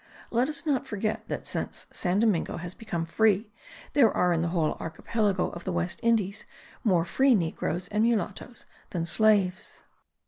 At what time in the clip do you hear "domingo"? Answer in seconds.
2.17-2.57